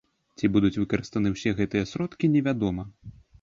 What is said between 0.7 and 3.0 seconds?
выкарыстаны ўсе гэтыя сродкі, невядома.